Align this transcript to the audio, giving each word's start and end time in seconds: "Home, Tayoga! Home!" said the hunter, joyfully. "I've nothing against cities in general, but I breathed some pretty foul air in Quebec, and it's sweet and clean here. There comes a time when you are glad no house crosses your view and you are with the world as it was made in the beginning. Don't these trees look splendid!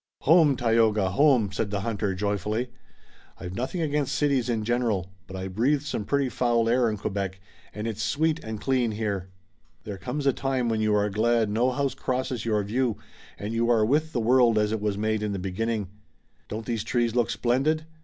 "Home, 0.21 0.55
Tayoga! 0.57 1.11
Home!" 1.11 1.51
said 1.51 1.69
the 1.69 1.81
hunter, 1.81 2.15
joyfully. 2.15 2.71
"I've 3.37 3.53
nothing 3.53 3.81
against 3.81 4.15
cities 4.15 4.49
in 4.49 4.63
general, 4.65 5.11
but 5.27 5.35
I 5.35 5.47
breathed 5.47 5.83
some 5.83 6.05
pretty 6.05 6.27
foul 6.27 6.67
air 6.67 6.89
in 6.89 6.97
Quebec, 6.97 7.39
and 7.71 7.85
it's 7.85 8.01
sweet 8.01 8.43
and 8.43 8.59
clean 8.59 8.93
here. 8.93 9.29
There 9.83 9.99
comes 9.99 10.25
a 10.25 10.33
time 10.33 10.69
when 10.69 10.81
you 10.81 10.95
are 10.95 11.07
glad 11.11 11.51
no 11.51 11.69
house 11.69 11.93
crosses 11.93 12.45
your 12.45 12.63
view 12.63 12.97
and 13.37 13.53
you 13.53 13.69
are 13.69 13.85
with 13.85 14.11
the 14.11 14.19
world 14.19 14.57
as 14.57 14.71
it 14.71 14.81
was 14.81 14.97
made 14.97 15.21
in 15.21 15.33
the 15.33 15.37
beginning. 15.37 15.87
Don't 16.47 16.65
these 16.65 16.83
trees 16.83 17.13
look 17.13 17.29
splendid! 17.29 17.85